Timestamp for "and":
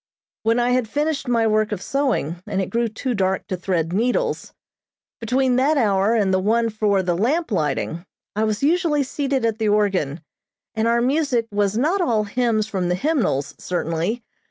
2.47-2.59, 6.15-6.33, 10.73-10.87